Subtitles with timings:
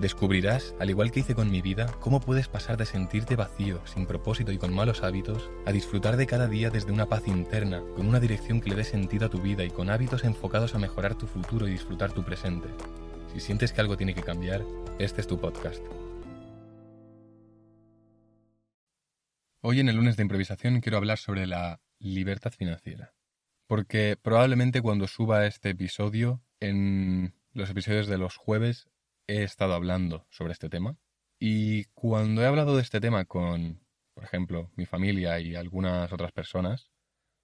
[0.00, 4.06] Descubrirás, al igual que hice con mi vida, cómo puedes pasar de sentirte vacío, sin
[4.06, 8.08] propósito y con malos hábitos, a disfrutar de cada día desde una paz interna, con
[8.08, 11.14] una dirección que le dé sentido a tu vida y con hábitos enfocados a mejorar
[11.14, 12.68] tu futuro y disfrutar tu presente.
[13.32, 14.64] Si sientes que algo tiene que cambiar,
[14.98, 15.82] este es tu podcast.
[19.60, 23.14] Hoy en el lunes de improvisación quiero hablar sobre la libertad financiera.
[23.68, 28.88] Porque probablemente cuando suba este episodio, en los episodios de los jueves,
[29.26, 30.96] he estado hablando sobre este tema.
[31.38, 36.32] Y cuando he hablado de este tema con, por ejemplo, mi familia y algunas otras
[36.32, 36.90] personas,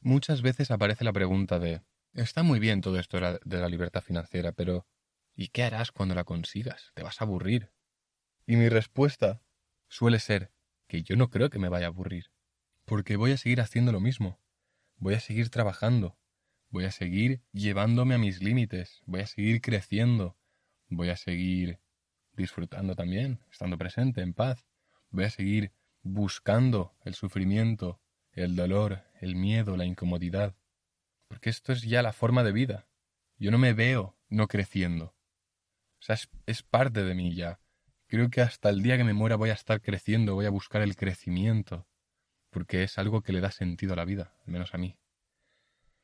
[0.00, 1.82] muchas veces aparece la pregunta de,
[2.14, 4.86] está muy bien todo esto de la libertad financiera, pero
[5.34, 6.92] ¿y qué harás cuando la consigas?
[6.94, 7.72] Te vas a aburrir.
[8.46, 9.42] Y mi respuesta
[9.88, 10.52] suele ser
[10.88, 12.30] que yo no creo que me vaya a aburrir,
[12.84, 14.40] porque voy a seguir haciendo lo mismo,
[14.96, 16.16] voy a seguir trabajando,
[16.70, 20.36] voy a seguir llevándome a mis límites, voy a seguir creciendo,
[20.88, 21.80] voy a seguir
[22.34, 24.66] disfrutando también, estando presente, en paz.
[25.10, 28.00] Voy a seguir buscando el sufrimiento,
[28.32, 30.54] el dolor, el miedo, la incomodidad.
[31.28, 32.88] Porque esto es ya la forma de vida.
[33.38, 35.16] Yo no me veo no creciendo.
[35.98, 37.60] O sea, es, es parte de mí ya.
[38.06, 40.82] Creo que hasta el día que me muera voy a estar creciendo, voy a buscar
[40.82, 41.88] el crecimiento.
[42.50, 44.96] Porque es algo que le da sentido a la vida, al menos a mí.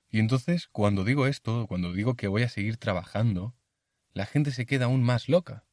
[0.08, 3.54] Y entonces, cuando digo esto, cuando digo que voy a seguir trabajando,
[4.12, 5.64] la gente se queda aún más loca.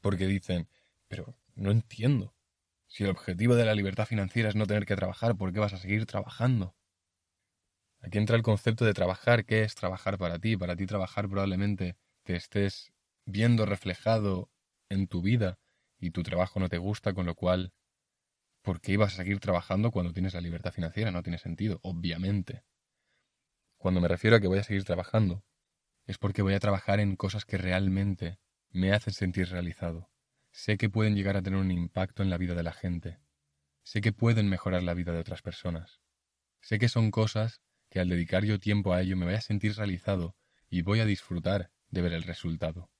[0.00, 0.68] Porque dicen,
[1.08, 2.34] pero no entiendo.
[2.86, 5.72] Si el objetivo de la libertad financiera es no tener que trabajar, ¿por qué vas
[5.72, 6.74] a seguir trabajando?
[8.00, 9.44] Aquí entra el concepto de trabajar.
[9.44, 10.56] ¿Qué es trabajar para ti?
[10.56, 12.92] Para ti trabajar probablemente te estés
[13.26, 14.50] viendo reflejado
[14.88, 15.58] en tu vida
[15.98, 17.72] y tu trabajo no te gusta, con lo cual,
[18.62, 21.10] ¿por qué ibas a seguir trabajando cuando tienes la libertad financiera?
[21.10, 22.64] No tiene sentido, obviamente.
[23.76, 25.44] Cuando me refiero a que voy a seguir trabajando,
[26.10, 28.40] es porque voy a trabajar en cosas que realmente
[28.70, 30.10] me hacen sentir realizado.
[30.50, 33.20] Sé que pueden llegar a tener un impacto en la vida de la gente.
[33.84, 36.00] Sé que pueden mejorar la vida de otras personas.
[36.60, 39.76] Sé que son cosas que al dedicar yo tiempo a ello me voy a sentir
[39.76, 40.36] realizado
[40.68, 42.90] y voy a disfrutar de ver el resultado.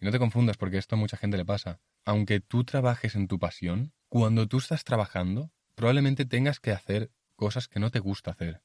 [0.00, 1.82] Y no te confundas porque esto a mucha gente le pasa.
[2.06, 7.68] Aunque tú trabajes en tu pasión, cuando tú estás trabajando, probablemente tengas que hacer cosas
[7.68, 8.62] que no te gusta hacer.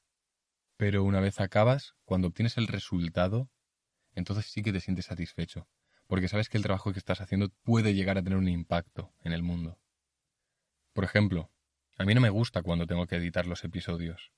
[0.77, 3.49] Pero una vez acabas, cuando obtienes el resultado,
[4.19, 5.67] entonces sí que te sientes satisfecho,
[6.07, 9.33] porque sabes que el trabajo que estás haciendo puede llegar a tener un impacto en
[9.33, 9.79] el mundo.
[10.93, 11.51] Por ejemplo,
[11.97, 14.31] a mí no me gusta cuando tengo que editar los episodios,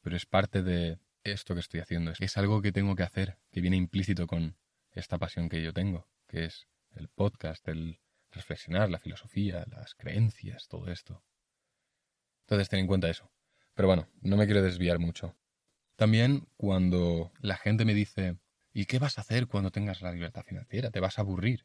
[0.00, 3.60] pero es parte de esto que estoy haciendo, es algo que tengo que hacer, que
[3.60, 4.56] viene implícito con
[4.92, 10.68] esta pasión que yo tengo, que es el podcast, el reflexionar, la filosofía, las creencias,
[10.68, 11.24] todo esto.
[12.42, 13.30] Entonces ten en cuenta eso.
[13.74, 15.36] Pero bueno, no me quiero desviar mucho.
[15.96, 18.38] También cuando la gente me dice,
[18.78, 20.90] ¿Y qué vas a hacer cuando tengas la libertad financiera?
[20.90, 21.64] Te vas a aburrir.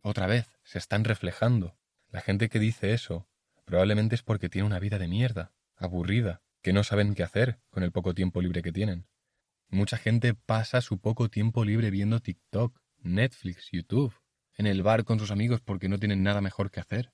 [0.00, 1.76] Otra vez, se están reflejando.
[2.08, 3.28] La gente que dice eso
[3.66, 7.82] probablemente es porque tiene una vida de mierda, aburrida, que no saben qué hacer con
[7.82, 9.06] el poco tiempo libre que tienen.
[9.68, 14.14] Mucha gente pasa su poco tiempo libre viendo TikTok, Netflix, YouTube,
[14.56, 17.12] en el bar con sus amigos porque no tienen nada mejor que hacer.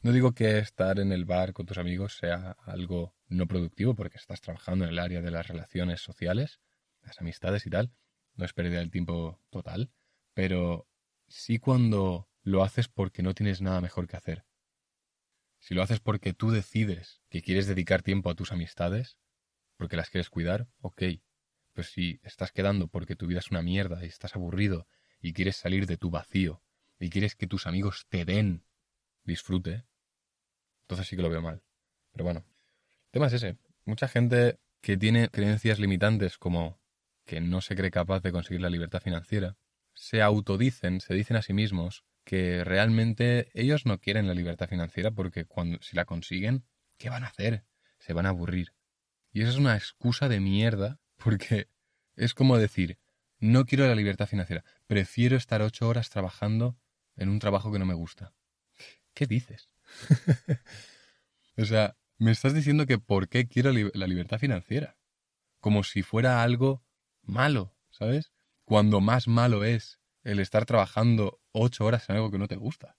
[0.00, 4.16] No digo que estar en el bar con tus amigos sea algo no productivo porque
[4.16, 6.58] estás trabajando en el área de las relaciones sociales,
[7.02, 7.92] las amistades y tal,
[8.34, 9.90] no es pérdida del tiempo total,
[10.34, 10.88] pero
[11.28, 14.44] sí cuando lo haces porque no tienes nada mejor que hacer.
[15.58, 19.16] Si lo haces porque tú decides que quieres dedicar tiempo a tus amistades,
[19.76, 21.02] porque las quieres cuidar, ok.
[21.72, 24.86] Pues si estás quedando porque tu vida es una mierda y estás aburrido
[25.20, 26.62] y quieres salir de tu vacío
[26.98, 28.64] y quieres que tus amigos te den
[29.24, 29.84] disfrute,
[30.82, 31.62] entonces sí que lo veo mal.
[32.10, 32.44] Pero bueno,
[33.06, 33.56] el tema es ese.
[33.84, 36.81] Mucha gente que tiene creencias limitantes como
[37.24, 39.56] que no se cree capaz de conseguir la libertad financiera,
[39.94, 45.10] se autodicen, se dicen a sí mismos que realmente ellos no quieren la libertad financiera
[45.10, 46.64] porque cuando si la consiguen,
[46.98, 47.64] ¿qué van a hacer?
[47.98, 48.72] Se van a aburrir.
[49.32, 51.68] Y eso es una excusa de mierda porque
[52.16, 52.98] es como decir,
[53.38, 56.78] no quiero la libertad financiera, prefiero estar ocho horas trabajando
[57.16, 58.34] en un trabajo que no me gusta.
[59.14, 59.68] ¿Qué dices?
[61.56, 64.96] o sea, me estás diciendo que por qué quiero la libertad financiera.
[65.60, 66.82] Como si fuera algo
[67.22, 68.32] malo, ¿sabes?
[68.64, 72.96] Cuando más malo es el estar trabajando ocho horas en algo que no te gusta.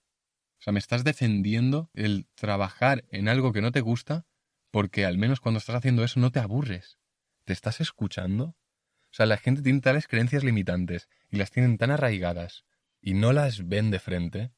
[0.58, 4.26] O sea, me estás defendiendo el trabajar en algo que no te gusta
[4.70, 6.98] porque al menos cuando estás haciendo eso no te aburres.
[7.44, 8.44] ¿Te estás escuchando?
[8.44, 12.64] O sea, la gente tiene tales creencias limitantes y las tienen tan arraigadas
[13.00, 14.52] y no las ven de frente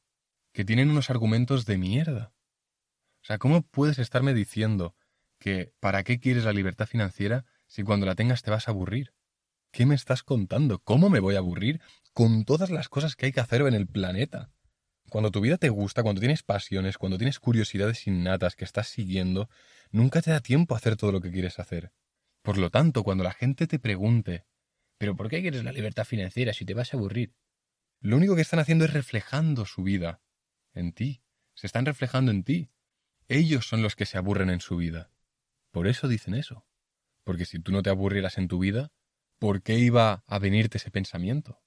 [0.53, 2.33] que tienen unos argumentos de mierda.
[3.21, 4.95] O sea, ¿cómo puedes estarme diciendo
[5.37, 9.13] que para qué quieres la libertad financiera si cuando la tengas te vas a aburrir?
[9.77, 10.79] ¿Qué me estás contando?
[10.79, 11.81] ¿Cómo me voy a aburrir
[12.13, 14.49] con todas las cosas que hay que hacer en el planeta?
[15.11, 19.51] Cuando tu vida te gusta, cuando tienes pasiones, cuando tienes curiosidades innatas que estás siguiendo,
[19.91, 21.91] nunca te da tiempo a hacer todo lo que quieres hacer.
[22.41, 24.47] Por lo tanto, cuando la gente te pregunte,
[24.97, 27.35] ¿pero por qué quieres la libertad financiera si te vas a aburrir?
[27.99, 30.23] Lo único que están haciendo es reflejando su vida
[30.73, 31.21] en ti.
[31.53, 32.71] Se están reflejando en ti.
[33.27, 35.11] Ellos son los que se aburren en su vida.
[35.69, 36.65] Por eso dicen eso.
[37.23, 38.91] Porque si tú no te aburrieras en tu vida,
[39.39, 41.61] ¿por qué iba a venirte ese pensamiento?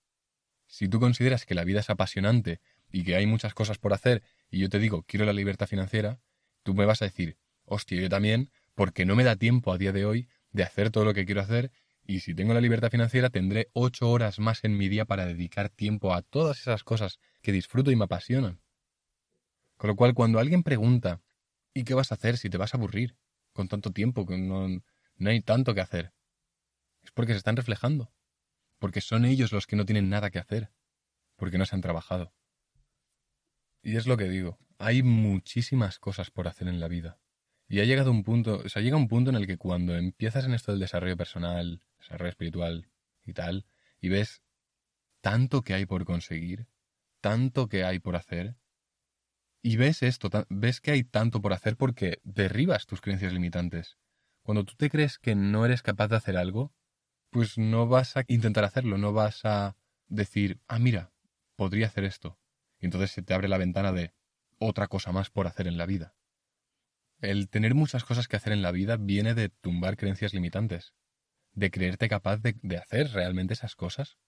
[0.66, 4.22] Si tú consideras que la vida es apasionante y que hay muchas cosas por hacer
[4.50, 6.20] y yo te digo, quiero la libertad financiera,
[6.62, 9.92] tú me vas a decir, hostia, yo también, porque no me da tiempo a día
[9.92, 11.70] de hoy de hacer todo lo que quiero hacer
[12.06, 15.68] y si tengo la libertad financiera tendré ocho horas más en mi día para dedicar
[15.68, 18.60] tiempo a todas esas cosas que disfruto y me apasionan.
[19.76, 21.22] Con lo cual, cuando alguien pregunta,
[21.72, 23.16] ¿y qué vas a hacer si te vas a aburrir
[23.52, 24.68] con tanto tiempo que no,
[25.16, 26.12] no hay tanto que hacer?
[27.10, 28.12] Es porque se están reflejando,
[28.78, 30.70] porque son ellos los que no tienen nada que hacer,
[31.34, 32.32] porque no se han trabajado.
[33.82, 37.18] Y es lo que digo, hay muchísimas cosas por hacer en la vida.
[37.66, 40.44] Y ha llegado un punto, o sea, llega un punto en el que cuando empiezas
[40.44, 42.92] en esto del desarrollo personal, desarrollo espiritual
[43.24, 43.66] y tal,
[44.00, 44.44] y ves
[45.20, 46.68] tanto que hay por conseguir,
[47.20, 48.54] tanto que hay por hacer,
[49.62, 53.98] y ves esto, ves que hay tanto por hacer porque derribas tus creencias limitantes.
[54.44, 56.72] Cuando tú te crees que no eres capaz de hacer algo,
[57.30, 59.76] pues no vas a intentar hacerlo, no vas a
[60.08, 61.12] decir, ah, mira,
[61.56, 62.38] podría hacer esto.
[62.80, 64.12] Y entonces se te abre la ventana de
[64.58, 66.14] otra cosa más por hacer en la vida.
[67.20, 70.94] El tener muchas cosas que hacer en la vida viene de tumbar creencias limitantes,
[71.52, 74.18] de creerte capaz de, hacer realmente esas cosas,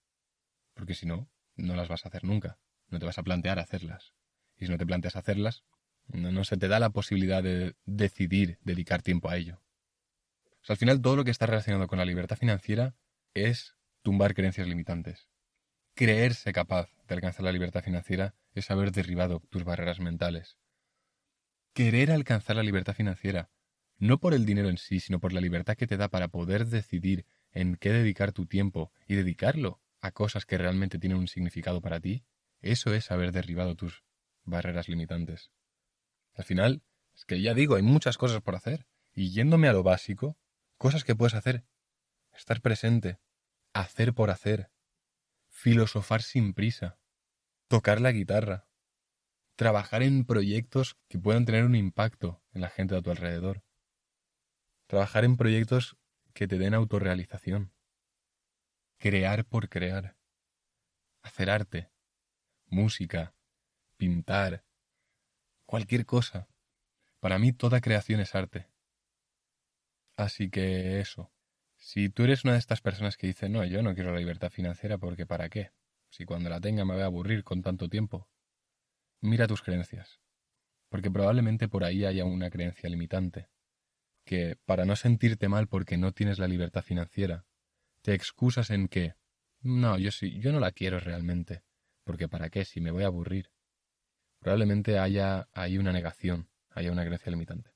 [0.74, 2.58] porque si no, no las vas a hacer nunca,
[2.88, 4.12] no te vas a plantear hacerlas.
[4.56, 5.64] Y si no te planteas hacerlas,
[6.08, 9.62] no se te da la posibilidad de decidir dedicar tiempo a ello.
[10.68, 12.94] Al final todo lo que está relacionado con la libertad financiera
[13.34, 15.28] es tumbar creencias limitantes.
[15.94, 20.58] Creerse capaz de alcanzar la libertad financiera es haber derribado tus barreras mentales.
[21.74, 23.50] Querer alcanzar la libertad financiera,
[23.98, 26.66] no por el dinero en sí, sino por la libertad que te da para poder
[26.66, 31.80] decidir en qué dedicar tu tiempo y dedicarlo a cosas que realmente tienen un significado
[31.80, 32.24] para ti,
[32.60, 34.02] eso es haber derribado tus
[34.44, 35.50] barreras limitantes.
[36.34, 36.82] Al final,
[37.14, 40.36] es que ya digo, hay muchas cosas por hacer, y yéndome a lo básico,
[40.82, 41.64] cosas que puedes hacer,
[42.32, 43.20] estar presente,
[43.72, 44.72] hacer por hacer,
[45.48, 46.98] filosofar sin prisa,
[47.68, 48.66] tocar la guitarra,
[49.54, 53.62] trabajar en proyectos que puedan tener un impacto en la gente de tu alrededor,
[54.88, 55.96] trabajar en proyectos
[56.34, 57.72] que te den autorrealización,
[58.98, 60.16] crear por crear,
[61.22, 61.92] hacer arte,
[62.66, 63.36] música,
[63.96, 64.64] pintar,
[65.64, 66.48] cualquier cosa.
[67.20, 68.71] Para mí toda creación es arte.
[70.16, 71.32] Así que eso.
[71.76, 74.50] Si tú eres una de estas personas que dice, no, yo no quiero la libertad
[74.50, 75.72] financiera porque ¿para qué?
[76.12, 78.28] si cuando la tenga me voy a aburrir con tanto tiempo?
[79.22, 80.20] Mira tus creencias,
[80.90, 83.48] porque probablemente por ahí haya una creencia limitante,
[84.24, 87.46] que para no sentirte mal porque no tienes la libertad financiera,
[88.02, 89.14] te excusas en que,
[89.60, 91.64] no, yo sí, yo no la quiero realmente,
[92.04, 93.50] porque ¿para qué si me voy a aburrir?
[94.38, 97.70] Probablemente haya ahí una negación, haya una creencia limitante.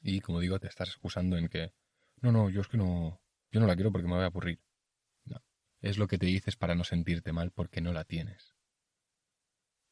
[0.00, 1.74] Y como digo, te estás excusando en que,
[2.22, 4.60] no, no, yo es que no, yo no la quiero porque me voy a aburrir
[5.82, 8.54] es lo que te dices para no sentirte mal porque no la tienes.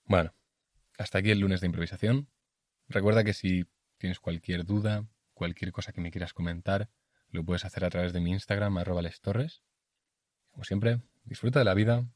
[0.04, 0.34] Bueno,
[0.98, 2.30] hasta aquí el lunes de improvisación.
[2.88, 3.66] Recuerda que si
[3.98, 6.88] tienes cualquier duda, cualquier cosa que me quieras comentar,
[7.28, 9.62] lo puedes hacer a través de mi Instagram, arroba lestorres.
[10.50, 12.08] Como siempre, disfruta de la vida,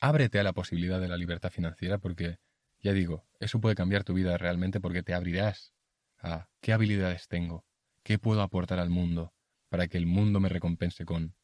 [0.00, 2.38] ábrete a la posibilidad de la libertad financiera porque,
[2.80, 5.74] ya digo, eso puede cambiar tu vida realmente porque te abrirás
[6.18, 7.64] a qué habilidades tengo,
[8.02, 9.35] qué puedo aportar al mundo
[9.68, 11.34] para que el mundo me recompense con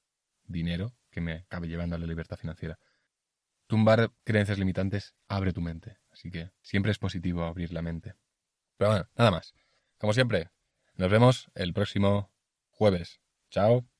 [0.45, 2.79] dinero que me acabe llevando a la libertad financiera.
[3.67, 8.15] Tumbar creencias limitantes abre tu mente, así que siempre es positivo abrir la mente.
[8.77, 9.55] Pero bueno, nada más.
[9.99, 10.51] Como siempre,
[10.95, 12.33] nos vemos el próximo
[12.71, 13.21] jueves.
[13.51, 13.92] Chao.